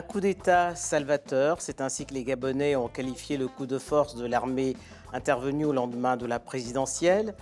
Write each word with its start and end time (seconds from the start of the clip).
Un 0.00 0.02
coup 0.02 0.20
d'État 0.20 0.74
salvateur, 0.74 1.60
c'est 1.60 1.82
ainsi 1.82 2.06
que 2.06 2.14
les 2.14 2.24
Gabonais 2.24 2.74
ont 2.74 2.88
qualifié 2.88 3.36
le 3.36 3.48
coup 3.48 3.66
de 3.66 3.76
force 3.76 4.14
de 4.16 4.24
l'armée 4.24 4.74
intervenu 5.12 5.66
au 5.66 5.74
lendemain 5.74 6.16
de 6.16 6.24
la 6.24 6.40
présidentielle. 6.40 7.34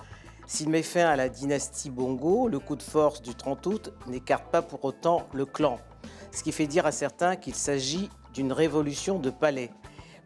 S'il 0.48 0.68
met 0.68 0.82
fin 0.82 1.06
à 1.06 1.14
la 1.14 1.28
dynastie 1.28 1.88
Bongo, 1.88 2.48
le 2.48 2.58
coup 2.58 2.74
de 2.74 2.82
force 2.82 3.22
du 3.22 3.32
30 3.36 3.64
août 3.66 3.92
n'écarte 4.08 4.50
pas 4.50 4.60
pour 4.60 4.84
autant 4.84 5.28
le 5.32 5.46
clan, 5.46 5.78
ce 6.32 6.42
qui 6.42 6.50
fait 6.50 6.66
dire 6.66 6.84
à 6.84 6.90
certains 6.90 7.36
qu'il 7.36 7.54
s'agit 7.54 8.10
d'une 8.34 8.52
révolution 8.52 9.20
de 9.20 9.30
palais. 9.30 9.70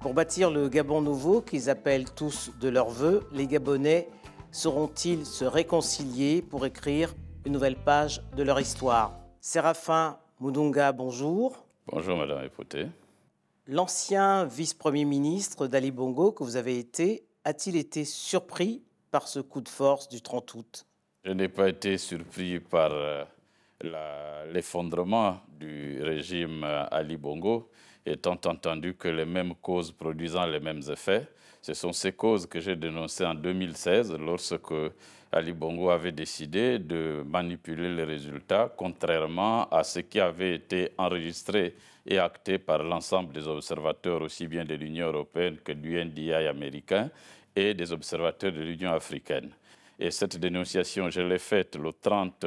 Pour 0.00 0.14
bâtir 0.14 0.50
le 0.50 0.70
Gabon 0.70 1.02
nouveau 1.02 1.42
qu'ils 1.42 1.68
appellent 1.68 2.10
tous 2.10 2.50
de 2.58 2.70
leur 2.70 2.88
vœu, 2.88 3.28
les 3.32 3.46
Gabonais 3.46 4.08
sauront-ils 4.52 5.26
se 5.26 5.44
réconcilier 5.44 6.40
pour 6.40 6.64
écrire 6.64 7.14
une 7.44 7.52
nouvelle 7.52 7.76
page 7.76 8.22
de 8.34 8.42
leur 8.42 8.58
histoire? 8.58 9.18
Séraphin 9.42 10.16
Moudunga, 10.40 10.92
bonjour. 10.92 11.66
Bonjour 11.86 12.16
Madame 12.16 12.44
Epoté. 12.44 12.86
L'ancien 13.66 14.44
vice-premier 14.44 15.04
ministre 15.04 15.66
d'Ali 15.66 15.90
Bongo 15.90 16.30
que 16.30 16.44
vous 16.44 16.54
avez 16.54 16.78
été, 16.78 17.24
a-t-il 17.44 17.76
été 17.76 18.04
surpris 18.04 18.84
par 19.10 19.26
ce 19.26 19.40
coup 19.40 19.60
de 19.60 19.68
force 19.68 20.08
du 20.08 20.22
30 20.22 20.54
août? 20.54 20.86
Je 21.24 21.32
n'ai 21.32 21.48
pas 21.48 21.68
été 21.68 21.98
surpris 21.98 22.60
par 22.60 22.92
euh, 22.92 23.24
l'effondrement 24.52 25.40
du 25.48 26.00
régime 26.02 26.62
euh, 26.62 26.84
Ali 26.92 27.16
Bongo, 27.16 27.68
étant 28.06 28.38
entendu 28.46 28.94
que 28.94 29.08
les 29.08 29.24
mêmes 29.24 29.56
causes 29.56 29.90
produisant 29.90 30.46
les 30.46 30.60
mêmes 30.60 30.82
effets, 30.88 31.26
ce 31.62 31.74
sont 31.74 31.92
ces 31.92 32.12
causes 32.12 32.46
que 32.46 32.58
j'ai 32.60 32.74
dénoncées 32.74 33.24
en 33.24 33.34
2016 33.34 34.16
lorsque 34.18 34.74
Ali 35.30 35.52
Bongo 35.52 35.90
avait 35.90 36.12
décidé 36.12 36.78
de 36.78 37.24
manipuler 37.24 37.88
les 37.94 38.04
résultats, 38.04 38.70
contrairement 38.76 39.68
à 39.70 39.84
ce 39.84 40.00
qui 40.00 40.20
avait 40.20 40.56
été 40.56 40.90
enregistré 40.98 41.76
et 42.04 42.18
acté 42.18 42.58
par 42.58 42.82
l'ensemble 42.82 43.32
des 43.32 43.46
observateurs, 43.46 44.22
aussi 44.22 44.48
bien 44.48 44.64
de 44.64 44.74
l'Union 44.74 45.06
européenne 45.06 45.56
que 45.64 45.72
du 45.72 46.04
NDI 46.04 46.32
américain, 46.34 47.10
et 47.54 47.74
des 47.74 47.92
observateurs 47.92 48.52
de 48.52 48.60
l'Union 48.60 48.92
africaine. 48.92 49.50
Et 49.98 50.10
cette 50.10 50.38
dénonciation, 50.38 51.10
je 51.10 51.20
l'ai 51.20 51.38
faite 51.38 51.76
le 51.76 51.92
30 51.92 52.46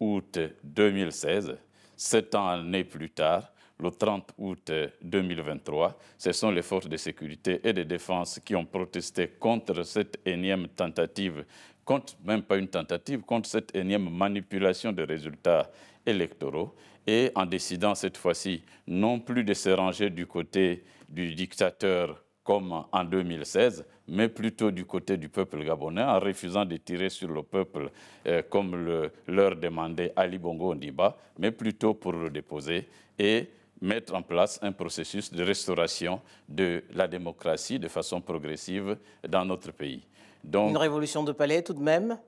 août 0.00 0.38
2016, 0.64 1.58
sept 1.94 2.34
années 2.34 2.84
plus 2.84 3.10
tard, 3.10 3.52
le 3.78 3.90
30 3.90 4.32
août 4.38 4.72
2023. 5.02 5.98
Ce 6.18 6.32
sont 6.32 6.50
les 6.50 6.62
forces 6.62 6.88
de 6.88 6.96
sécurité 6.96 7.60
et 7.64 7.72
de 7.72 7.82
défense 7.82 8.40
qui 8.44 8.54
ont 8.54 8.64
protesté 8.64 9.28
contre 9.38 9.82
cette 9.82 10.18
énième 10.24 10.68
tentative, 10.68 11.44
contre 11.84 12.14
même 12.24 12.42
pas 12.42 12.56
une 12.56 12.68
tentative, 12.68 13.20
contre 13.22 13.48
cette 13.48 13.74
énième 13.74 14.08
manipulation 14.10 14.92
des 14.92 15.04
résultats 15.04 15.70
électoraux 16.04 16.74
et 17.06 17.30
en 17.34 17.46
décidant 17.46 17.94
cette 17.94 18.16
fois-ci 18.16 18.62
non 18.86 19.20
plus 19.20 19.44
de 19.44 19.54
se 19.54 19.68
ranger 19.70 20.10
du 20.10 20.26
côté 20.26 20.84
du 21.08 21.34
dictateur 21.34 22.22
comme 22.42 22.84
en 22.92 23.04
2016, 23.04 23.84
mais 24.08 24.28
plutôt 24.28 24.70
du 24.70 24.84
côté 24.84 25.16
du 25.16 25.28
peuple 25.28 25.64
gabonais, 25.64 26.02
en 26.04 26.20
refusant 26.20 26.64
de 26.64 26.76
tirer 26.76 27.08
sur 27.10 27.28
le 27.28 27.42
peuple 27.42 27.90
euh, 28.26 28.42
comme 28.48 28.76
le, 28.76 29.10
leur 29.26 29.56
demandait 29.56 30.12
Ali 30.14 30.38
Bongo 30.38 30.72
Ndiba, 30.74 31.16
mais 31.40 31.50
plutôt 31.50 31.94
pour 31.94 32.12
le 32.12 32.30
déposer 32.30 32.86
et 33.18 33.48
mettre 33.80 34.14
en 34.14 34.22
place 34.22 34.58
un 34.62 34.72
processus 34.72 35.32
de 35.32 35.42
restauration 35.42 36.20
de 36.48 36.82
la 36.94 37.08
démocratie 37.08 37.78
de 37.78 37.88
façon 37.88 38.20
progressive 38.20 38.96
dans 39.28 39.44
notre 39.44 39.72
pays. 39.72 40.02
Donc, 40.44 40.70
Une 40.70 40.76
révolution 40.76 41.24
de 41.24 41.32
palais 41.32 41.62
tout 41.62 41.74
de 41.74 41.82
même? 41.82 42.18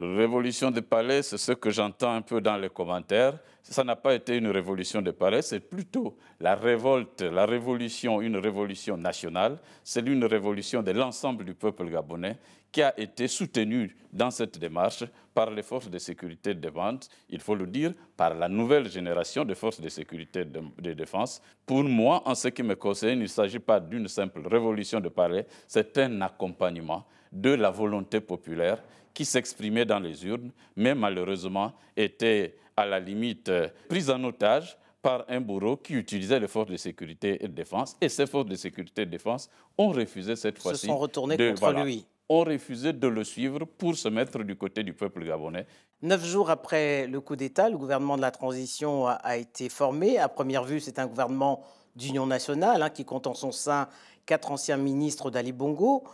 Révolution 0.00 0.72
de 0.72 0.80
palais, 0.80 1.22
c'est 1.22 1.38
ce 1.38 1.52
que 1.52 1.70
j'entends 1.70 2.14
un 2.14 2.22
peu 2.22 2.40
dans 2.40 2.56
les 2.56 2.68
commentaires. 2.68 3.38
Ça 3.62 3.84
n'a 3.84 3.94
pas 3.94 4.14
été 4.14 4.36
une 4.36 4.48
révolution 4.48 5.00
de 5.00 5.12
palais, 5.12 5.40
c'est 5.40 5.60
plutôt 5.60 6.16
la 6.40 6.56
révolte, 6.56 7.22
la 7.22 7.46
révolution, 7.46 8.20
une 8.20 8.36
révolution 8.36 8.96
nationale. 8.96 9.58
C'est 9.84 10.06
une 10.06 10.24
révolution 10.24 10.82
de 10.82 10.90
l'ensemble 10.90 11.44
du 11.44 11.54
peuple 11.54 11.88
gabonais 11.88 12.36
qui 12.72 12.82
a 12.82 12.98
été 12.98 13.28
soutenue 13.28 13.96
dans 14.12 14.32
cette 14.32 14.58
démarche 14.58 15.04
par 15.32 15.48
les 15.50 15.62
forces 15.62 15.88
de 15.88 15.98
sécurité 15.98 16.54
de 16.54 16.60
défense, 16.60 17.08
il 17.30 17.38
faut 17.38 17.54
le 17.54 17.68
dire, 17.68 17.92
par 18.16 18.34
la 18.34 18.48
nouvelle 18.48 18.90
génération 18.90 19.44
de 19.44 19.54
forces 19.54 19.80
de 19.80 19.88
sécurité 19.88 20.44
de, 20.44 20.92
défense. 20.92 21.40
Pour 21.64 21.84
moi, 21.84 22.20
en 22.24 22.34
ce 22.34 22.48
qui 22.48 22.64
me 22.64 22.74
concerne, 22.74 23.18
il 23.18 23.22
ne 23.22 23.26
s'agit 23.26 23.60
pas 23.60 23.78
d'une 23.78 24.08
simple 24.08 24.46
révolution 24.48 24.98
de 24.98 25.08
palais, 25.08 25.46
c'est 25.68 25.96
un 25.98 26.20
accompagnement 26.20 27.06
de 27.30 27.50
la 27.50 27.70
volonté 27.70 28.20
populaire 28.20 28.82
qui 29.14 29.24
s'exprimait 29.24 29.84
dans 29.86 30.00
les 30.00 30.26
urnes, 30.26 30.50
mais 30.76 30.94
malheureusement 30.94 31.72
était 31.96 32.56
à 32.76 32.84
la 32.84 32.98
limite 32.98 33.48
euh, 33.48 33.68
prise 33.88 34.10
en 34.10 34.22
otage 34.24 34.76
par 35.00 35.24
un 35.28 35.40
bourreau 35.40 35.76
qui 35.76 35.94
utilisait 35.94 36.40
les 36.40 36.48
forces 36.48 36.70
de 36.70 36.76
sécurité 36.76 37.44
et 37.44 37.48
de 37.48 37.52
défense. 37.52 37.96
Et 38.00 38.08
ces 38.08 38.26
forces 38.26 38.46
de 38.46 38.56
sécurité 38.56 39.02
et 39.02 39.06
de 39.06 39.10
défense 39.10 39.48
ont 39.78 39.90
refusé 39.90 40.34
cette 40.34 40.58
fois-ci. 40.58 40.80
Se 40.80 40.86
sont 40.86 40.96
retournées 40.96 41.36
contre 41.36 41.84
lui. 41.84 42.06
Ont 42.30 42.42
refusé 42.42 42.94
de 42.94 43.06
le 43.06 43.22
suivre 43.22 43.66
pour 43.66 43.96
se 43.96 44.08
mettre 44.08 44.42
du 44.42 44.56
côté 44.56 44.82
du 44.82 44.94
peuple 44.94 45.26
gabonais. 45.26 45.66
Neuf 46.00 46.24
jours 46.24 46.48
après 46.48 47.06
le 47.06 47.20
coup 47.20 47.36
d'État, 47.36 47.68
le 47.68 47.76
gouvernement 47.76 48.16
de 48.16 48.22
la 48.22 48.30
transition 48.30 49.06
a, 49.06 49.36
été 49.36 49.68
formé. 49.68 50.18
À 50.18 50.30
première 50.30 50.64
vue, 50.64 50.80
c'est 50.80 50.98
un 50.98 51.06
gouvernement 51.06 51.62
d'union 51.94 52.26
nationale 52.26 52.82
hein, 52.82 52.88
qui 52.88 53.04
compte 53.04 53.26
en 53.26 53.34
son 53.34 53.52
sein 53.52 53.88
quatre 54.24 54.50
anciens 54.50 54.78
ministres 54.78 55.30
d'Ali 55.30 55.52
Bongo. 55.52 56.04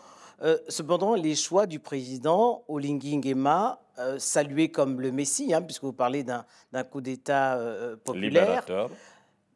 Euh, 0.43 0.57
cependant, 0.69 1.15
les 1.15 1.35
choix 1.35 1.67
du 1.67 1.79
président 1.79 2.65
Olingi 2.69 3.17
Nguema, 3.17 3.81
euh, 3.99 4.19
salué 4.19 4.71
comme 4.71 5.01
le 5.01 5.13
Messie, 5.13 5.53
hein, 5.53 5.61
puisque 5.63 5.85
vous 5.85 5.93
parlez 5.93 6.25
d'un 6.25 6.85
coup 6.91 7.01
d'État 7.01 7.59
euh, 7.59 7.97
populaire, 7.97 8.65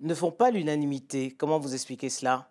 ne 0.00 0.14
font 0.14 0.30
pas 0.30 0.50
l'unanimité. 0.50 1.30
Comment 1.30 1.58
vous 1.58 1.72
expliquez 1.74 2.10
cela? 2.10 2.48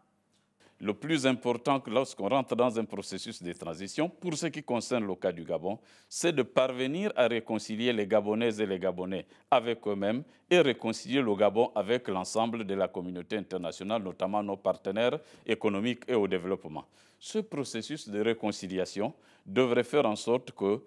Le 0.84 0.94
plus 0.94 1.26
important 1.26 1.82
lorsqu'on 1.88 2.28
rentre 2.28 2.58
dans 2.58 2.78
un 2.78 2.84
processus 2.84 3.42
de 3.42 3.54
transition, 3.54 4.10
pour 4.10 4.34
ce 4.36 4.48
qui 4.48 4.62
concerne 4.64 5.08
le 5.08 5.16
cas 5.16 5.32
du 5.32 5.46
Gabon, 5.46 5.80
c'est 6.10 6.34
de 6.34 6.44
parvenir 6.44 7.14
à 7.16 7.28
réconcilier 7.28 7.94
les 7.94 8.06
Gabonaises 8.06 8.60
et 8.60 8.66
les 8.66 8.80
Gabonais 8.80 9.26
avec 9.50 9.88
eux-mêmes 9.88 10.24
et 10.50 10.60
réconcilier 10.60 11.22
le 11.22 11.34
Gabon 11.36 11.72
avec 11.74 12.10
l'ensemble 12.10 12.66
de 12.66 12.74
la 12.74 12.90
communauté 12.90 13.38
internationale, 13.38 14.04
notamment 14.04 14.44
nos 14.44 14.58
partenaires 14.58 15.20
économiques 15.46 16.04
et 16.06 16.16
au 16.16 16.28
développement. 16.28 16.84
Ce 17.18 17.40
processus 17.40 18.10
de 18.10 18.20
réconciliation 18.20 19.14
devrait 19.46 19.86
faire 19.86 20.06
en 20.06 20.18
sorte 20.18 20.52
que 20.52 20.84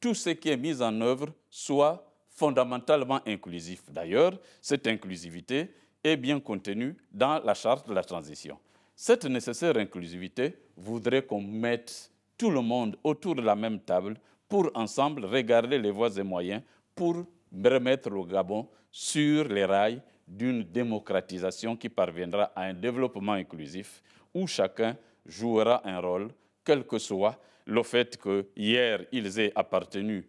tout 0.00 0.14
ce 0.14 0.30
qui 0.30 0.48
est 0.50 0.56
mis 0.56 0.80
en 0.80 1.00
œuvre 1.00 1.26
soit 1.50 2.06
fondamentalement 2.28 3.20
inclusif. 3.26 3.82
D'ailleurs, 3.90 4.38
cette 4.62 4.86
inclusivité 4.86 5.74
est 6.04 6.16
bien 6.16 6.38
contenue 6.38 6.96
dans 7.10 7.42
la 7.42 7.54
charte 7.54 7.88
de 7.88 7.94
la 7.94 8.04
transition. 8.04 8.56
Cette 9.02 9.24
nécessaire 9.24 9.78
inclusivité 9.78 10.58
voudrait 10.76 11.24
qu'on 11.24 11.40
mette 11.40 12.12
tout 12.36 12.50
le 12.50 12.60
monde 12.60 12.98
autour 13.02 13.34
de 13.34 13.40
la 13.40 13.56
même 13.56 13.80
table 13.80 14.18
pour 14.46 14.70
ensemble 14.74 15.24
regarder 15.24 15.78
les 15.78 15.90
voies 15.90 16.14
et 16.18 16.22
moyens 16.22 16.60
pour 16.94 17.24
remettre 17.50 18.10
le 18.10 18.22
Gabon 18.24 18.68
sur 18.90 19.48
les 19.48 19.64
rails 19.64 20.02
d'une 20.28 20.64
démocratisation 20.64 21.78
qui 21.78 21.88
parviendra 21.88 22.52
à 22.54 22.64
un 22.64 22.74
développement 22.74 23.32
inclusif 23.32 24.02
où 24.34 24.46
chacun 24.46 24.94
jouera 25.24 25.80
un 25.88 25.98
rôle, 25.98 26.28
quel 26.62 26.84
que 26.86 26.98
soit 26.98 27.40
le 27.64 27.82
fait 27.82 28.18
que 28.18 28.48
hier 28.54 29.06
ils 29.12 29.38
aient 29.38 29.52
appartenu 29.54 30.28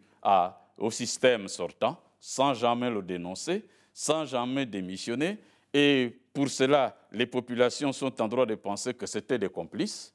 au 0.78 0.92
système 0.92 1.50
sortant, 1.50 2.02
sans 2.22 2.54
jamais 2.54 2.90
le 2.90 3.02
dénoncer, 3.02 3.66
sans 3.94 4.24
jamais 4.24 4.66
démissionner, 4.66 5.40
et 5.74 6.21
pour 6.34 6.50
cela, 6.50 6.98
les 7.12 7.26
populations 7.26 7.92
sont 7.92 8.22
en 8.22 8.28
droit 8.28 8.46
de 8.46 8.56
penser 8.56 8.94
que 8.94 9.06
c'était 9.06 9.38
des 9.38 9.50
complices. 9.50 10.14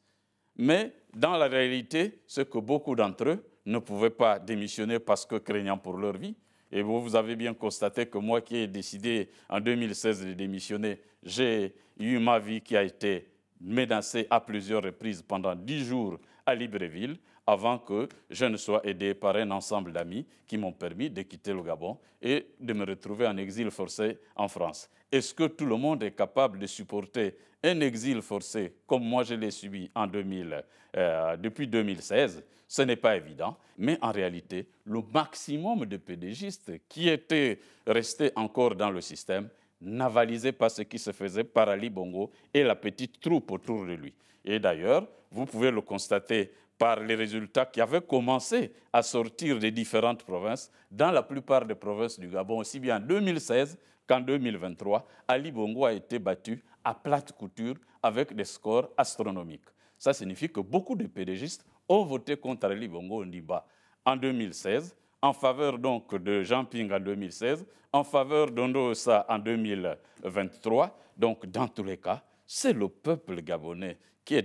Mais 0.57 0.93
dans 1.15 1.37
la 1.37 1.47
réalité, 1.47 2.21
c'est 2.27 2.49
que 2.49 2.59
beaucoup 2.59 2.95
d'entre 2.95 3.29
eux 3.29 3.45
ne 3.67 3.79
pouvaient 3.79 4.11
pas 4.11 4.39
démissionner 4.39 4.99
parce 4.99 5.27
que 5.27 5.37
craignant 5.37 5.77
pour 5.77 5.99
leur 5.99 6.17
vie. 6.17 6.35
Et 6.73 6.83
vous, 6.83 7.01
vous 7.01 7.15
avez 7.15 7.37
bien 7.37 7.55
constaté 7.55 8.07
que 8.07 8.19
moi 8.19 8.41
qui 8.41 8.57
ai 8.57 8.67
décidé 8.67 9.29
en 9.49 9.61
2016 9.61 10.27
de 10.27 10.33
démissionner, 10.33 11.01
j'ai 11.23 11.75
eu 11.99 12.19
ma 12.19 12.39
vie 12.39 12.61
qui 12.61 12.77
a 12.77 12.83
été 12.83 13.29
menacée 13.61 14.27
à 14.31 14.41
plusieurs 14.41 14.83
reprises 14.83 15.23
pendant 15.23 15.55
dix 15.55 15.85
jours 15.85 16.19
à 16.47 16.55
Libreville 16.55 17.17
avant 17.47 17.79
que 17.79 18.09
je 18.31 18.45
ne 18.45 18.57
sois 18.57 18.81
aidé 18.85 19.15
par 19.15 19.37
un 19.37 19.51
ensemble 19.51 19.93
d'amis 19.93 20.27
qui 20.47 20.57
m'ont 20.57 20.73
permis 20.73 21.11
de 21.11 21.23
quitter 21.23 21.53
le 21.53 21.63
Gabon 21.63 21.99
et 22.23 22.47
de 22.59 22.73
me 22.73 22.85
retrouver 22.85 23.27
en 23.27 23.37
exil 23.37 23.71
forcé 23.71 24.19
en 24.35 24.49
France. 24.49 24.89
Est-ce 25.13 25.35
que 25.35 25.47
tout 25.47 25.67
le 25.67 25.77
monde 25.77 26.03
est 26.03 26.13
capable 26.13 26.59
de 26.59 26.67
supporter 26.67 27.37
un 27.63 27.81
exil 27.81 28.23
forcé 28.23 28.75
comme 28.87 29.05
moi 29.05 29.23
je 29.23 29.35
l'ai 29.35 29.51
subi 29.51 29.91
en 29.95 30.07
2000, 30.07 30.65
euh, 30.97 31.37
depuis 31.37 31.69
2016 31.69 32.45
Ce 32.67 32.83
n'est 32.83 32.97
pas 32.97 33.17
évident, 33.17 33.57
mais 33.79 33.99
en 34.03 34.11
réalité, 34.11 34.69
le 34.85 35.01
maximum 35.15 35.87
de 35.87 35.97
pédégistes 35.97 36.73
qui 36.89 37.09
étaient 37.09 37.61
restés 37.87 38.33
encore 38.35 38.75
dans 38.75 38.91
le 38.91 39.01
système 39.01 39.49
n'avalisait 39.81 40.53
pas 40.53 40.69
ce 40.69 40.83
qui 40.83 40.99
se 40.99 41.13
faisait 41.13 41.45
par 41.45 41.69
Ali 41.69 41.91
Bongo 41.91 42.31
et 42.53 42.63
la 42.63 42.75
petite 42.75 43.21
troupe 43.21 43.51
autour 43.51 43.85
de 43.87 43.93
lui. 43.93 44.13
Et 44.45 44.59
d'ailleurs, 44.59 45.07
vous 45.31 45.47
pouvez 45.47 45.71
le 45.71 45.81
constater 45.81 46.51
par 46.79 47.01
les 47.01 47.15
résultats 47.15 47.67
qui 47.67 47.81
avaient 47.81 48.03
commencé 48.03 48.73
à 48.93 49.03
sortir 49.03 49.59
des 49.59 49.71
différentes 49.71 50.25
provinces. 50.25 50.71
Dans 50.91 51.11
la 51.11 51.23
plupart 51.23 51.65
des 51.65 51.75
provinces 51.75 52.19
du 52.19 52.29
Gabon, 52.29 52.59
aussi 52.59 52.79
bien 52.79 52.97
en 52.99 53.01
2016 53.01 53.79
qu'en 54.07 54.21
2023, 54.21 55.07
Ali 55.27 55.51
Bongo 55.51 55.85
a 55.85 55.93
été 55.93 56.19
battu 56.19 56.63
à 56.85 56.95
plate 56.95 57.33
couture 57.33 57.75
avec 58.03 58.35
des 58.35 58.45
scores 58.45 58.91
astronomiques. 58.97 59.65
Ça 59.99 60.13
signifie 60.13 60.49
que 60.49 60.61
beaucoup 60.61 60.95
de 60.95 61.07
pédégistes 61.07 61.65
ont 61.89 62.05
voté 62.05 62.37
contre 62.37 62.67
Ali 62.67 62.89
Bongo 62.89 63.25
Ndiba 63.25 63.67
en 64.05 64.17
2016, 64.17 64.95
en 65.27 65.33
faveur 65.33 65.79
donc 65.79 66.15
de 66.15 66.43
Jean 66.43 66.65
Ping 66.65 66.91
en 66.93 67.01
2016, 67.01 67.67
en 67.93 68.05
faveur 68.05 68.51
d'Ondo 68.53 68.93
en 69.29 69.39
2023. 69.39 70.97
Donc, 71.17 71.47
dans 71.47 71.67
tous 71.67 71.83
les 71.83 71.97
cas, 71.97 72.23
c'est 72.47 72.73
le 72.73 72.89
peuple 72.89 73.43
gabonais 73.43 73.99
qui 74.25 74.37
est, 74.37 74.43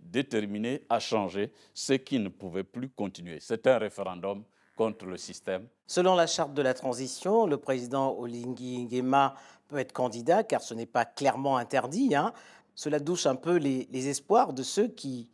déterminé 0.00 0.82
à 0.88 0.98
changer 0.98 1.52
ce 1.72 1.94
qui 1.94 2.18
ne 2.18 2.28
pouvait 2.28 2.64
plus 2.64 2.90
continuer. 2.90 3.38
C'est 3.40 3.66
un 3.66 3.78
référendum 3.78 4.42
contre 4.76 5.06
le 5.06 5.16
système. 5.16 5.66
Selon 5.86 6.14
la 6.14 6.26
charte 6.26 6.52
de 6.54 6.62
la 6.62 6.74
transition, 6.74 7.46
le 7.46 7.56
président 7.56 8.14
Olingi 8.18 8.84
Nguema 8.84 9.34
peut 9.68 9.78
être 9.78 9.92
candidat 9.92 10.44
car 10.44 10.62
ce 10.62 10.74
n'est 10.74 10.86
pas 10.86 11.04
clairement 11.04 11.56
interdit. 11.56 12.14
Hein. 12.14 12.32
Cela 12.74 12.98
douche 12.98 13.26
un 13.26 13.36
peu 13.36 13.56
les, 13.56 14.08
espoirs 14.08 14.52
de 14.52 14.62
ceux 14.62 14.88
qui 14.88 15.30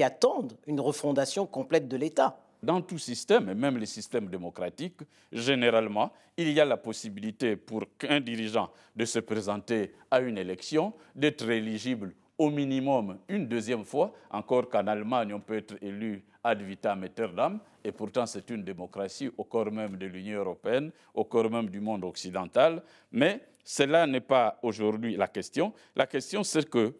attendent 0.00 0.56
une 0.66 0.80
refondation 0.80 1.46
complète 1.46 1.88
de 1.88 1.96
l'État. 1.96 2.40
Dans 2.62 2.82
tout 2.82 2.98
système, 2.98 3.48
et 3.48 3.54
même 3.54 3.78
les 3.78 3.86
systèmes 3.86 4.28
démocratiques, 4.28 5.00
généralement, 5.32 6.12
il 6.36 6.50
y 6.52 6.60
a 6.60 6.64
la 6.64 6.76
possibilité 6.76 7.56
pour 7.56 7.84
qu'un 7.96 8.20
dirigeant 8.20 8.70
de 8.94 9.04
se 9.06 9.18
présenter 9.18 9.94
à 10.10 10.20
une 10.20 10.36
élection, 10.36 10.92
d'être 11.14 11.48
éligible 11.48 12.14
au 12.36 12.50
minimum 12.50 13.18
une 13.28 13.46
deuxième 13.46 13.84
fois, 13.84 14.12
encore 14.30 14.68
qu'en 14.68 14.86
Allemagne, 14.86 15.32
on 15.32 15.40
peut 15.40 15.56
être 15.56 15.76
élu 15.82 16.22
ad 16.44 16.62
vitam 16.62 17.02
aeternam, 17.04 17.60
et 17.84 17.92
pourtant 17.92 18.26
c'est 18.26 18.48
une 18.50 18.62
démocratie 18.62 19.30
au 19.36 19.44
corps 19.44 19.70
même 19.70 19.96
de 19.96 20.06
l'Union 20.06 20.40
européenne, 20.40 20.90
au 21.14 21.24
corps 21.24 21.50
même 21.50 21.68
du 21.68 21.80
monde 21.80 22.04
occidental, 22.04 22.82
mais 23.12 23.40
cela 23.64 24.06
n'est 24.06 24.20
pas 24.20 24.58
aujourd'hui 24.62 25.16
la 25.16 25.28
question. 25.28 25.72
La 25.94 26.06
question, 26.06 26.42
c'est 26.42 26.68
que 26.68 26.94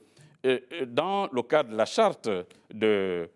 dans 0.87 1.28
le 1.32 1.42
cadre 1.42 1.70
de 1.70 1.76
la 1.76 1.84
charte 1.84 2.28
de, 2.72 3.28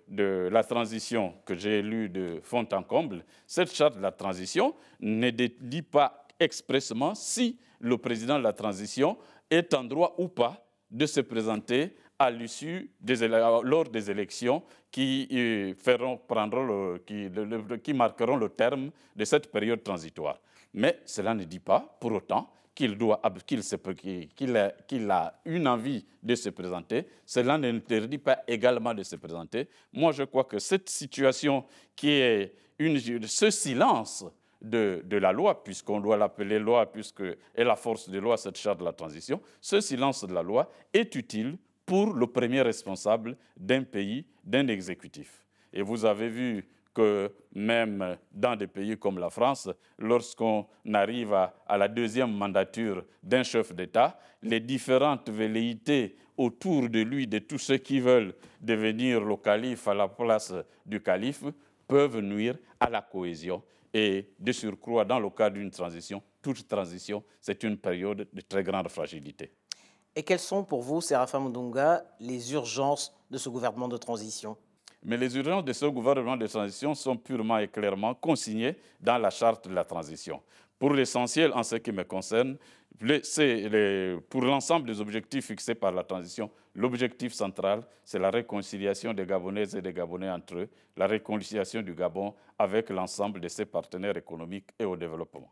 la 0.50 0.64
transition 0.64 1.34
que 1.44 1.54
j'ai 1.54 1.82
lue 1.82 2.08
de 2.08 2.40
fond 2.42 2.66
en 2.72 2.82
comble, 2.82 3.24
cette 3.46 3.74
charte 3.74 3.96
de 3.96 4.02
la 4.02 4.12
transition 4.12 4.74
ne 5.00 5.30
dit 5.30 5.82
pas 5.82 6.26
expressément 6.40 7.14
si 7.14 7.58
le 7.80 7.98
président 7.98 8.38
de 8.38 8.42
la 8.42 8.52
transition 8.52 9.18
est 9.50 9.74
en 9.74 9.84
droit 9.84 10.14
ou 10.18 10.28
pas 10.28 10.64
de 10.90 11.06
se 11.06 11.20
présenter 11.20 11.94
à 12.18 12.30
l'issue 12.30 12.90
lors 13.64 13.84
des 13.84 14.10
élections 14.10 14.62
qui 14.90 15.28
euh, 15.32 15.74
feront 15.76 16.16
prendre 16.16 16.98
qui 17.82 17.92
marqueront 17.92 18.36
le 18.36 18.48
terme 18.48 18.90
de 19.14 19.24
cette 19.24 19.50
période 19.50 19.82
transitoire. 19.82 20.38
Mais 20.72 21.00
cela 21.04 21.34
ne 21.34 21.44
dit 21.44 21.58
pas 21.58 21.96
pour 22.00 22.12
autant 22.12 22.50
qu'il 22.74 22.96
doit, 22.96 23.20
qu'il, 23.46 24.56
a, 24.56 24.70
qu'il 24.86 25.10
a 25.10 25.40
une 25.44 25.68
envie 25.68 26.04
de 26.22 26.34
se 26.34 26.48
présenter, 26.48 27.06
cela 27.24 27.56
n'interdit 27.56 28.18
pas 28.18 28.42
également 28.46 28.92
de 28.92 29.02
se 29.02 29.16
présenter. 29.16 29.68
Moi, 29.92 30.12
je 30.12 30.24
crois 30.24 30.44
que 30.44 30.58
cette 30.58 30.88
situation 30.88 31.64
qui 31.94 32.10
est 32.10 32.54
une, 32.78 32.98
ce 32.98 33.50
silence 33.50 34.24
de, 34.60 35.02
de 35.04 35.16
la 35.16 35.30
loi, 35.30 35.62
puisqu'on 35.62 36.00
doit 36.00 36.16
l'appeler 36.16 36.58
loi, 36.58 36.90
puisque 36.90 37.22
est 37.22 37.64
la 37.64 37.76
force 37.76 38.08
de 38.08 38.18
loi, 38.18 38.36
cette 38.36 38.58
charte 38.58 38.80
de 38.80 38.84
la 38.84 38.92
transition, 38.92 39.40
ce 39.60 39.80
silence 39.80 40.24
de 40.24 40.34
la 40.34 40.42
loi 40.42 40.70
est 40.92 41.14
utile 41.14 41.56
pour 41.86 42.14
le 42.14 42.26
premier 42.26 42.62
responsable 42.62 43.36
d'un 43.56 43.82
pays, 43.82 44.26
d'un 44.42 44.66
exécutif. 44.68 45.44
Et 45.72 45.82
vous 45.82 46.04
avez 46.04 46.28
vu 46.28 46.68
que 46.94 47.30
même 47.54 48.16
dans 48.32 48.56
des 48.56 48.68
pays 48.68 48.96
comme 48.96 49.18
la 49.18 49.28
France, 49.28 49.68
lorsqu'on 49.98 50.66
arrive 50.92 51.34
à, 51.34 51.76
la 51.76 51.88
deuxième 51.88 52.32
mandature 52.32 53.04
d'un 53.22 53.42
chef 53.42 53.74
d'État, 53.74 54.18
les 54.42 54.60
différentes 54.60 55.28
velléités 55.28 56.16
autour 56.36 56.88
de 56.88 57.00
lui, 57.00 57.26
de 57.26 57.40
tous 57.40 57.58
ceux 57.58 57.78
qui 57.78 58.00
veulent 58.00 58.34
devenir 58.60 59.20
le 59.20 59.36
calife 59.36 59.88
à 59.88 59.94
la 59.94 60.08
place 60.08 60.54
du 60.86 61.00
calife, 61.02 61.44
peuvent 61.86 62.20
nuire 62.20 62.56
à 62.80 62.88
la 62.88 63.02
cohésion. 63.02 63.62
Et 63.92 64.30
de 64.38 64.52
surcroît, 64.52 65.04
dans 65.04 65.20
le 65.20 65.30
cas 65.30 65.50
d'une 65.50 65.70
transition, 65.70 66.22
toute 66.42 66.66
transition, 66.66 67.22
c'est 67.40 67.62
une 67.62 67.76
période 67.76 68.26
de 68.32 68.40
très 68.40 68.64
grande 68.64 68.88
fragilité. 68.88 69.52
Et 70.16 70.22
quelles 70.22 70.40
sont 70.40 70.64
pour 70.64 70.82
vous, 70.82 71.00
Séraphin 71.00 71.40
Mundunga, 71.40 72.04
les 72.20 72.52
urgences 72.52 73.12
de 73.30 73.38
ce 73.38 73.48
gouvernement 73.48 73.88
de 73.88 73.96
transition? 73.96 74.56
Mais 75.04 75.16
les 75.16 75.36
urgences 75.36 75.64
de 75.64 75.72
ce 75.72 75.86
gouvernement 75.86 76.36
de 76.36 76.46
transition 76.46 76.94
sont 76.94 77.16
purement 77.16 77.58
et 77.58 77.68
clairement 77.68 78.14
consignées 78.14 78.76
dans 79.00 79.18
la 79.18 79.30
charte 79.30 79.68
de 79.68 79.74
la 79.74 79.84
transition. 79.84 80.40
Pour 80.78 80.92
l'essentiel, 80.94 81.52
en 81.52 81.62
ce 81.62 81.76
qui 81.76 81.92
me 81.92 82.04
concerne, 82.04 82.56
pour 84.28 84.42
l'ensemble 84.42 84.86
des 84.86 85.00
objectifs 85.00 85.46
fixés 85.46 85.74
par 85.74 85.92
la 85.92 86.04
transition, 86.04 86.50
l'objectif 86.74 87.32
central, 87.32 87.82
c'est 88.04 88.18
la 88.18 88.30
réconciliation 88.30 89.12
des 89.12 89.26
Gabonaises 89.26 89.74
et 89.74 89.82
des 89.82 89.92
Gabonais 89.92 90.30
entre 90.30 90.56
eux, 90.58 90.68
la 90.96 91.06
réconciliation 91.06 91.82
du 91.82 91.94
Gabon 91.94 92.34
avec 92.58 92.90
l'ensemble 92.90 93.40
de 93.40 93.48
ses 93.48 93.64
partenaires 93.66 94.16
économiques 94.16 94.70
et 94.78 94.84
au 94.84 94.96
développement. 94.96 95.50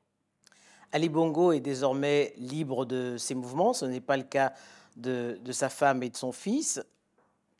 Ali 0.93 1.08
Bongo 1.08 1.52
est 1.52 1.60
désormais 1.60 2.34
libre 2.37 2.84
de 2.84 3.16
ses 3.16 3.34
mouvements, 3.34 3.72
ce 3.72 3.87
n'est 3.87 4.00
pas 4.00 4.16
le 4.16 4.25
cas 4.25 4.52
de, 4.96 5.38
sa 5.50 5.69
femme 5.69 6.02
et 6.02 6.10
de 6.10 6.16
son 6.16 6.32
fils 6.32 6.82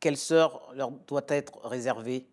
quel 0.03 0.17
sort 0.17 0.73
leur 0.75 0.91
doit 0.91 1.25
être 1.29 1.61
réservé? 1.63 2.27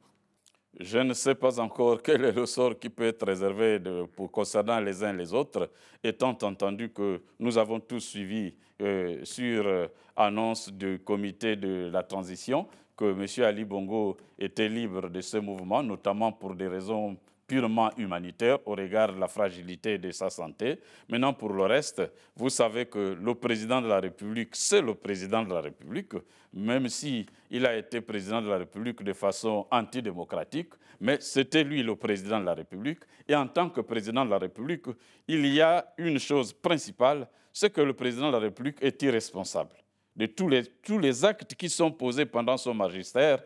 Je 0.79 0.97
ne 0.97 1.13
sais 1.13 1.35
pas 1.35 1.59
encore 1.59 2.01
quel 2.01 2.25
est 2.25 2.31
le 2.31 2.47
sort 2.47 2.79
qui 2.79 2.89
peut 2.89 3.05
être 3.05 3.27
réservé 3.27 3.79
pour, 4.15 4.31
concernant 4.31 4.79
les 4.79 5.03
uns 5.03 5.13
les 5.13 5.33
autres, 5.33 5.69
étant 6.03 6.35
entendu 6.41 6.89
que 6.89 7.21
nous 7.37 7.57
avons 7.59 7.79
tous 7.79 7.99
suivi 7.99 8.55
euh, 8.81 9.23
sur 9.23 9.67
euh, 9.67 9.87
annonce 10.15 10.71
du 10.71 10.99
comité 10.99 11.55
de 11.55 11.89
la 11.93 12.01
transition 12.01 12.67
que 12.97 13.05
M. 13.05 13.45
Ali 13.45 13.65
Bongo 13.65 14.17
était 14.37 14.67
libre 14.67 15.07
de 15.07 15.21
ce 15.21 15.37
mouvement, 15.37 15.83
notamment 15.83 16.31
pour 16.31 16.55
des 16.55 16.67
raisons 16.67 17.17
purement 17.49 17.89
humanitaire 17.97 18.59
au 18.67 18.75
regard 18.75 19.11
de 19.13 19.19
la 19.19 19.27
fragilité 19.27 19.97
de 19.97 20.11
sa 20.11 20.29
santé. 20.29 20.79
Maintenant, 21.09 21.33
pour 21.33 21.51
le 21.51 21.63
reste, 21.63 22.03
vous 22.35 22.49
savez 22.49 22.85
que 22.85 23.17
le 23.19 23.33
président 23.33 23.81
de 23.81 23.87
la 23.87 23.99
République, 23.99 24.49
c'est 24.53 24.81
le 24.81 24.93
président 24.93 25.43
de 25.43 25.51
la 25.51 25.61
République, 25.61 26.13
même 26.53 26.87
si 26.87 27.25
il 27.49 27.65
a 27.65 27.75
été 27.75 28.01
président 28.01 28.39
de 28.41 28.47
la 28.49 28.59
République 28.59 29.01
de 29.03 29.13
façon 29.13 29.65
antidémocratique, 29.71 30.73
mais 31.01 31.17
c'était 31.19 31.63
lui 31.63 31.81
le 31.81 31.95
président 31.95 32.39
de 32.39 32.45
la 32.45 32.53
République. 32.53 32.99
Et 33.27 33.35
en 33.35 33.47
tant 33.47 33.69
que 33.69 33.81
président 33.81 34.23
de 34.23 34.29
la 34.29 34.37
République, 34.37 34.85
il 35.27 35.47
y 35.47 35.59
a 35.59 35.91
une 35.97 36.19
chose 36.19 36.53
principale, 36.53 37.27
c'est 37.51 37.73
que 37.73 37.81
le 37.81 37.93
président 37.93 38.27
de 38.27 38.33
la 38.33 38.39
République 38.39 38.77
est 38.81 39.01
irresponsable 39.01 39.71
de 40.15 40.25
tous 40.25 40.49
les, 40.49 40.65
tous 40.83 40.99
les 40.99 41.23
actes 41.23 41.55
qui 41.55 41.69
sont 41.69 41.91
posés 41.91 42.25
pendant 42.25 42.57
son 42.57 42.73
magistère 42.73 43.41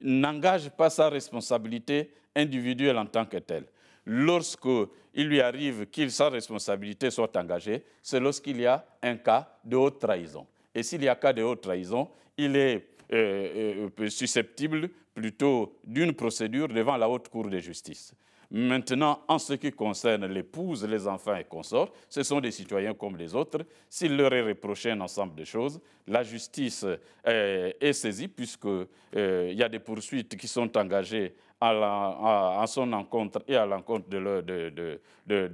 n'engage 0.00 0.70
pas 0.70 0.90
sa 0.90 1.08
responsabilité 1.08 2.10
individuelle 2.34 2.98
en 2.98 3.06
tant 3.06 3.24
que 3.24 3.38
telle. 3.38 3.64
Lorsqu'il 4.04 4.88
lui 5.28 5.40
arrive 5.40 5.86
qu'il 5.86 6.10
sa 6.10 6.28
responsabilité 6.28 7.10
soit 7.10 7.34
engagée, 7.36 7.84
c'est 8.02 8.20
lorsqu'il 8.20 8.60
y 8.60 8.66
a 8.66 8.86
un 9.02 9.16
cas 9.16 9.48
de 9.64 9.76
haute 9.76 9.98
trahison. 9.98 10.46
Et 10.74 10.82
s'il 10.82 11.02
y 11.02 11.08
a 11.08 11.16
cas 11.16 11.32
de 11.32 11.42
haute 11.42 11.62
trahison, 11.62 12.08
il 12.36 12.54
est 12.54 12.86
euh, 13.12 13.88
euh, 13.98 14.08
susceptible 14.08 14.90
plutôt 15.14 15.78
d'une 15.84 16.12
procédure 16.12 16.68
devant 16.68 16.96
la 16.96 17.08
haute 17.08 17.28
cour 17.28 17.48
de 17.48 17.58
justice. 17.58 18.12
Maintenant, 18.50 19.22
en 19.26 19.38
ce 19.38 19.54
qui 19.54 19.72
concerne 19.72 20.26
l'épouse, 20.26 20.86
les 20.86 21.06
enfants 21.06 21.34
et 21.36 21.44
consorts, 21.44 21.92
ce 22.08 22.22
sont 22.22 22.40
des 22.40 22.52
citoyens 22.52 22.94
comme 22.94 23.16
les 23.16 23.34
autres. 23.34 23.58
S'il 23.88 24.16
leur 24.16 24.32
est 24.32 24.42
reproché 24.42 24.90
un 24.92 25.00
ensemble 25.00 25.34
de 25.34 25.44
choses, 25.44 25.80
la 26.06 26.22
justice 26.22 26.86
euh, 27.26 27.72
est 27.80 27.92
saisie 27.92 28.28
puisqu'il 28.28 28.86
euh, 29.16 29.52
y 29.52 29.62
a 29.62 29.68
des 29.68 29.80
poursuites 29.80 30.36
qui 30.36 30.46
sont 30.46 30.76
engagées 30.76 31.34
à, 31.60 32.64
son 32.68 32.92
encontre 32.92 33.42
et 33.48 33.56
à 33.56 33.66
l'encontre 33.66 34.08
de, 34.08 34.18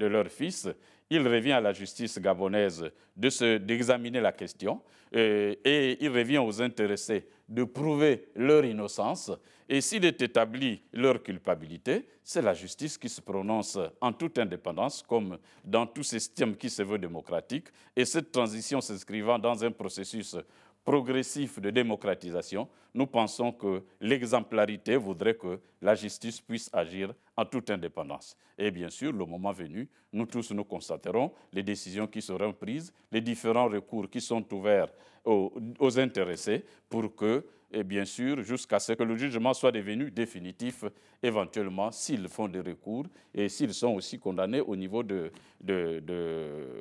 leur, 0.06 0.28
fils. 0.28 0.68
Il 1.08 1.26
revient 1.26 1.52
à 1.52 1.60
la 1.60 1.72
justice 1.72 2.18
gabonaise 2.18 2.90
d'examiner 3.16 4.20
la 4.20 4.32
question 4.32 4.80
euh, 5.14 5.54
et 5.64 5.96
il 6.00 6.10
revient 6.10 6.38
aux 6.38 6.60
intéressés 6.60 7.26
de 7.48 7.64
prouver 7.64 8.28
leur 8.34 8.64
innocence. 8.64 9.30
Et 9.68 9.80
s'il 9.80 10.04
est 10.04 10.20
établi 10.20 10.82
leur 10.92 11.22
culpabilité, 11.22 12.06
c'est 12.22 12.42
la 12.42 12.54
justice 12.54 12.98
qui 12.98 13.08
se 13.08 13.20
prononce 13.20 13.78
en 14.00 14.12
toute 14.12 14.38
indépendance, 14.38 15.02
comme 15.02 15.38
dans 15.64 15.86
tout 15.86 16.02
système 16.02 16.56
qui 16.56 16.70
se 16.70 16.82
veut 16.82 16.98
démocratique. 16.98 17.68
Et 17.96 18.04
cette 18.04 18.32
transition 18.32 18.80
s'inscrivant 18.80 19.38
dans 19.38 19.64
un 19.64 19.70
processus 19.70 20.36
progressif 20.84 21.60
de 21.60 21.70
démocratisation, 21.70 22.68
nous 22.94 23.06
pensons 23.06 23.52
que 23.52 23.82
l'exemplarité 24.00 24.96
voudrait 24.96 25.36
que 25.36 25.60
la 25.80 25.94
justice 25.94 26.40
puisse 26.40 26.68
agir 26.72 27.14
en 27.36 27.44
toute 27.44 27.70
indépendance. 27.70 28.36
Et 28.58 28.70
bien 28.70 28.90
sûr, 28.90 29.12
le 29.12 29.24
moment 29.24 29.52
venu, 29.52 29.88
nous 30.12 30.26
tous 30.26 30.50
nous 30.50 30.64
constaterons 30.64 31.32
les 31.52 31.62
décisions 31.62 32.06
qui 32.06 32.20
seront 32.20 32.52
prises, 32.52 32.92
les 33.10 33.20
différents 33.20 33.68
recours 33.68 34.10
qui 34.10 34.20
sont 34.20 34.44
ouverts 34.52 34.92
aux, 35.24 35.98
intéressés 35.98 36.64
pour 36.88 37.14
que 37.14 37.44
et 37.72 37.82
bien 37.82 38.04
sûr 38.04 38.42
jusqu'à 38.42 38.78
ce 38.78 38.92
que 38.92 39.02
le 39.02 39.16
jugement 39.16 39.54
soit 39.54 39.72
devenu 39.72 40.10
définitif, 40.10 40.84
éventuellement 41.22 41.90
s'ils 41.90 42.28
font 42.28 42.48
des 42.48 42.60
recours 42.60 43.06
et 43.34 43.48
s'ils 43.48 43.74
sont 43.74 43.94
aussi 43.94 44.18
condamnés 44.18 44.60
au 44.60 44.76
niveau, 44.76 45.02
de, 45.02 45.32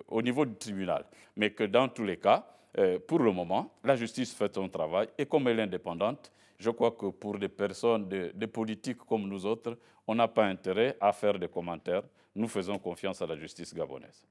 au 0.07 0.21
niveau 0.21 0.45
du 0.45 0.55
tribunal. 0.55 1.05
Mais 1.35 1.51
que 1.51 1.63
dans 1.63 1.87
tous 1.87 2.03
les 2.03 2.17
cas, 2.17 2.45
euh, 2.77 2.99
pour 2.99 3.19
le 3.19 3.31
moment, 3.31 3.73
la 3.83 3.95
justice 3.95 4.33
fait 4.33 4.53
son 4.53 4.69
travail 4.69 5.07
et 5.17 5.25
comme 5.25 5.47
elle 5.47 5.59
est 5.59 5.63
indépendante, 5.63 6.31
je 6.57 6.69
crois 6.69 6.91
que 6.91 7.07
pour 7.07 7.39
des 7.39 7.49
personnes, 7.49 8.07
des 8.07 8.47
politiques 8.47 8.99
comme 8.99 9.27
nous 9.27 9.45
autres, 9.45 9.77
on 10.07 10.15
n'a 10.15 10.27
pas 10.27 10.45
intérêt 10.45 10.95
à 10.99 11.11
faire 11.11 11.39
des 11.39 11.47
commentaires. 11.47 12.03
Nous 12.35 12.47
faisons 12.47 12.77
confiance 12.77 13.21
à 13.21 13.25
la 13.25 13.35
justice 13.35 13.73
gabonaise. 13.73 14.23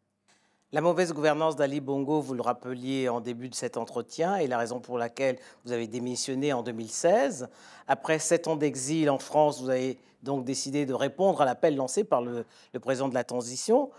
La 0.72 0.80
mauvaise 0.80 1.12
gouvernance 1.12 1.56
d'Ali 1.56 1.80
Bongo, 1.80 2.20
vous 2.20 2.34
le 2.34 2.42
rappeliez 2.42 3.08
en 3.08 3.20
début 3.20 3.48
de 3.48 3.56
cet 3.56 3.76
entretien, 3.76 4.36
est 4.36 4.46
la 4.46 4.56
raison 4.56 4.78
pour 4.78 4.98
laquelle 4.98 5.36
vous 5.64 5.72
avez 5.72 5.88
démissionné 5.88 6.52
en 6.52 6.62
2016. 6.62 7.48
Après 7.88 8.20
sept 8.20 8.46
ans 8.46 8.54
d'exil 8.54 9.10
en 9.10 9.18
France, 9.18 9.60
vous 9.60 9.68
avez 9.68 9.98
donc 10.22 10.44
décidé 10.44 10.86
de 10.86 10.94
répondre 10.94 11.40
à 11.40 11.44
l'appel 11.44 11.74
lancé 11.74 12.04
par 12.04 12.22
le, 12.22 12.44
président 12.80 13.08
de 13.08 13.14
la 13.14 13.24
transition. 13.24 13.90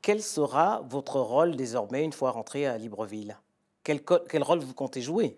Quel 0.00 0.22
sera 0.22 0.82
votre 0.88 1.20
rôle 1.20 1.54
désormais 1.54 2.02
une 2.02 2.14
fois 2.14 2.30
rentré 2.30 2.64
à 2.66 2.78
Libreville? 2.78 3.36
Quel, 3.82 4.00
quel 4.02 4.42
rôle 4.42 4.60
vous 4.60 4.72
comptez 4.72 5.02
jouer? 5.02 5.36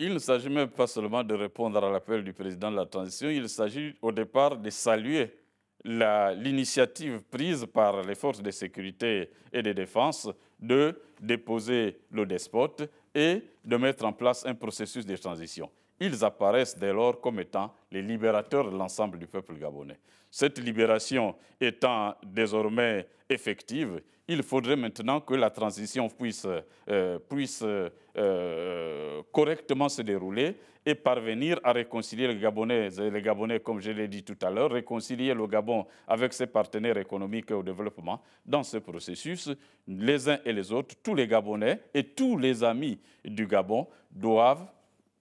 Il 0.00 0.12
ne 0.12 0.18
s'agit 0.18 0.50
même 0.50 0.70
pas 0.70 0.88
seulement 0.88 1.22
de 1.22 1.36
répondre 1.36 1.84
à 1.84 1.88
l'appel 1.88 2.24
du 2.24 2.32
président 2.32 2.72
de 2.72 2.76
la 2.76 2.86
transition, 2.86 3.28
il 3.28 3.48
s'agit 3.48 3.94
au 4.02 4.10
départ 4.10 4.56
de 4.56 4.70
saluer 4.70 5.43
l'initiative 5.84 7.22
prise 7.30 7.66
par 7.66 8.02
les 8.02 8.14
forces 8.14 8.42
de 8.42 8.50
sécurité 8.50 9.30
et 9.52 9.62
de 9.62 9.72
défense 9.72 10.28
de 10.58 10.98
déposer 11.20 11.98
le 12.10 12.24
despote 12.24 12.88
et 13.14 13.42
de 13.64 13.76
mettre 13.76 14.04
en 14.04 14.12
place 14.12 14.46
un 14.46 14.54
processus 14.54 15.04
de 15.04 15.16
transition. 15.16 15.70
Ils 16.00 16.24
apparaissent 16.24 16.78
dès 16.78 16.92
lors 16.92 17.20
comme 17.20 17.40
étant 17.40 17.72
les 17.90 18.02
libérateurs 18.02 18.70
de 18.70 18.76
l'ensemble 18.76 19.18
du 19.18 19.26
peuple 19.26 19.54
gabonais. 19.54 19.98
Cette 20.30 20.58
libération 20.58 21.34
étant 21.60 22.14
désormais 22.24 23.06
effective, 23.28 24.02
il 24.26 24.42
faudrait 24.42 24.76
maintenant 24.76 25.20
que 25.20 25.34
la 25.34 25.50
transition 25.50 26.08
puisse, 26.08 26.46
euh, 26.88 27.18
puisse 27.28 27.62
euh, 27.62 29.22
correctement 29.30 29.88
se 29.88 30.02
dérouler 30.02 30.56
et 30.86 30.94
parvenir 30.94 31.58
à 31.62 31.72
réconcilier 31.72 32.28
les 32.28 32.36
Gabonais, 32.36 32.88
les 32.90 33.22
Gabonais, 33.22 33.60
comme 33.60 33.80
je 33.80 33.90
l'ai 33.90 34.08
dit 34.08 34.22
tout 34.22 34.36
à 34.42 34.50
l'heure, 34.50 34.70
réconcilier 34.70 35.32
le 35.32 35.46
Gabon 35.46 35.86
avec 36.06 36.32
ses 36.32 36.46
partenaires 36.46 36.98
économiques 36.98 37.50
et 37.50 37.54
au 37.54 37.62
développement. 37.62 38.20
Dans 38.44 38.62
ce 38.62 38.78
processus, 38.78 39.50
les 39.86 40.28
uns 40.28 40.38
et 40.44 40.52
les 40.52 40.70
autres, 40.72 40.94
tous 41.02 41.14
les 41.14 41.26
Gabonais 41.26 41.80
et 41.94 42.04
tous 42.04 42.36
les 42.36 42.62
amis 42.62 42.98
du 43.24 43.46
Gabon 43.46 43.86
doivent, 44.10 44.66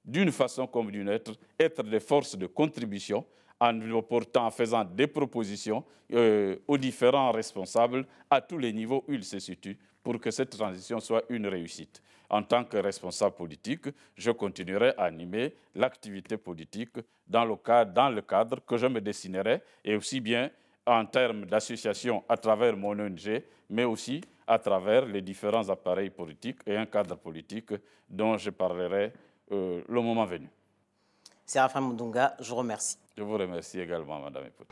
d'une 0.04 0.32
façon 0.32 0.68
comme 0.68 0.92
d'une 0.92 1.10
autre, 1.10 1.34
être 1.60 1.84
des 1.84 2.00
forces 2.00 2.38
de 2.38 2.48
contribution 2.48 3.26
en 3.60 4.02
portant, 4.02 4.48
en 4.48 4.52
faisant 4.52 4.84
des 4.84 5.08
propositions 5.08 5.84
euh, 6.12 6.58
aux 6.68 6.78
différents 6.78 7.32
responsables 7.32 8.06
à 8.30 8.42
tous 8.42 8.58
les 8.58 8.74
niveaux 8.74 9.04
où 9.08 9.14
ils 9.14 9.24
se 9.24 9.40
situent 9.40 9.78
pour 10.04 10.20
que 10.20 10.32
cette 10.32 10.50
transition 10.50 11.00
soit 11.00 11.24
une 11.30 11.48
réussite. 11.48 12.02
En 12.30 12.44
tant 12.44 12.66
que 12.66 12.78
responsable 12.78 13.36
politique, 13.36 13.86
je 14.18 14.32
continuerai 14.32 14.94
à 14.98 15.04
animer 15.04 15.54
l'activité 15.76 16.36
politique 16.38 16.98
dans 17.28 17.46
le, 17.46 17.56
cadre, 17.56 17.94
dans 17.94 18.10
le 18.10 18.22
cadre 18.22 18.60
que 18.66 18.76
je 18.76 18.88
me 18.88 19.00
dessinerai, 19.00 19.62
et 19.86 19.96
aussi 19.96 20.20
bien 20.20 20.50
en 20.86 21.06
termes 21.06 21.46
d'association 21.46 22.24
à 22.28 22.36
travers 22.36 22.76
mon 22.76 23.00
ONG, 23.00 23.42
mais 23.70 23.86
aussi 23.86 24.22
à 24.46 24.60
travers 24.60 25.06
les 25.06 25.22
différents 25.22 25.70
appareils 25.70 26.10
politiques 26.10 26.60
et 26.66 26.76
un 26.76 26.86
cadre 26.86 27.16
politique 27.16 27.72
dont 28.10 28.38
je 28.38 28.50
parlerai 28.50 29.14
euh, 29.54 29.82
le 29.88 30.02
moment 30.02 30.26
venu. 30.26 30.50
Séraphin 31.46 31.82
Mundunga, 31.82 32.36
je 32.40 32.50
vous 32.50 32.56
remercie. 32.56 32.98
Je 33.18 33.24
vous 33.24 33.38
remercie 33.38 33.80
également, 33.80 34.20
Madame 34.20 34.46
Epote. 34.46 34.68